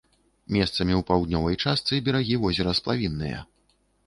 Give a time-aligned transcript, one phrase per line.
[0.55, 3.39] Месцамі ў паўднёвай частцы берагі возера сплавінныя.